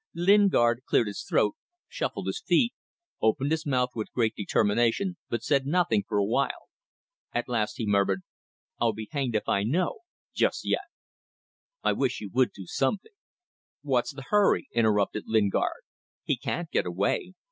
Lingard 0.15 0.81
cleared 0.87 1.05
his 1.05 1.21
throat, 1.21 1.53
shuffled 1.87 2.25
his 2.25 2.41
feet, 2.43 2.73
opened 3.21 3.51
his 3.51 3.67
mouth 3.67 3.91
with 3.93 4.11
great 4.13 4.33
determination, 4.35 5.15
but 5.29 5.43
said 5.43 5.67
nothing 5.67 6.03
for 6.07 6.17
a 6.17 6.25
while. 6.25 6.69
At 7.33 7.47
last 7.47 7.75
he 7.77 7.85
murmured 7.85 8.23
"I'll 8.79 8.93
be 8.93 9.09
hanged 9.11 9.35
if 9.35 9.47
I 9.47 9.61
know 9.61 9.99
just 10.33 10.61
yet." 10.67 10.85
"I 11.83 11.93
wish 11.93 12.19
you 12.19 12.31
would 12.33 12.51
do 12.51 12.65
something 12.65 13.13
soon..." 13.13 13.13
"What's 13.91 14.11
the 14.13 14.23
hurry?" 14.29 14.67
interrupted 14.73 15.25
Lingard. 15.27 15.83
"He 16.23 16.35
can't 16.35 16.71
get 16.71 16.87
away. 16.87 17.35